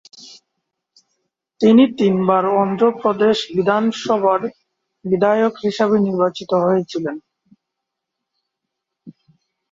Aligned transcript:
তিনি 1.61 1.83
তিনবার 1.99 2.43
অন্ধ্রপ্রদেশ 2.61 3.37
বিধানসভার 3.55 4.41
বিধায়ক 5.05 5.53
হিসেবে 5.65 5.95
নির্বাচিত 5.99 6.51
হয়েছিলেন। 6.63 7.15